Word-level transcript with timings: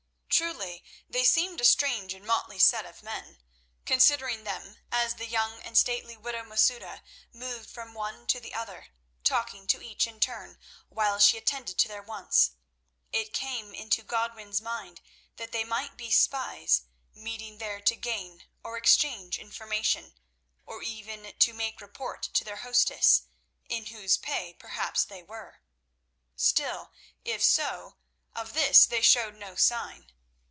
Truly 0.33 0.81
they 1.09 1.25
seemed 1.25 1.59
a 1.59 1.65
strange 1.65 2.13
and 2.13 2.25
motley 2.25 2.57
set 2.57 2.85
of 2.85 3.03
men. 3.03 3.43
Considering 3.85 4.43
them 4.45 4.77
as 4.91 5.15
the 5.15 5.27
young 5.27 5.61
and 5.61 5.77
stately 5.77 6.15
widow 6.17 6.41
Masouda 6.43 7.03
moved 7.33 7.69
from 7.69 7.93
one 7.93 8.25
to 8.27 8.39
the 8.39 8.53
other, 8.53 8.87
talking 9.25 9.67
to 9.67 9.81
each 9.83 10.07
in 10.07 10.19
turn 10.21 10.57
while 10.89 11.19
she 11.19 11.37
attended 11.37 11.77
to 11.77 11.87
their 11.89 12.01
wants, 12.01 12.51
it 13.11 13.33
came 13.33 13.73
into 13.75 14.01
Godwin's 14.03 14.61
mind 14.61 15.01
that 15.35 15.51
they 15.51 15.65
might 15.65 15.95
be 15.97 16.09
spies 16.09 16.83
meeting 17.13 17.57
there 17.59 17.81
to 17.81 17.95
gain 17.95 18.45
or 18.63 18.77
exchange 18.77 19.37
information, 19.37 20.15
or 20.65 20.81
even 20.81 21.33
to 21.37 21.53
make 21.53 21.81
report 21.81 22.23
to 22.33 22.43
their 22.45 22.57
hostess, 22.63 23.23
in 23.69 23.87
whose 23.87 24.17
pay 24.17 24.53
perhaps 24.57 25.03
they 25.03 25.21
were. 25.21 25.61
Still 26.37 26.91
if 27.25 27.43
so, 27.43 27.97
of 28.33 28.53
this 28.53 28.85
they 28.87 29.01
showed 29.01 29.35
no 29.35 29.53
sign. 29.55 30.11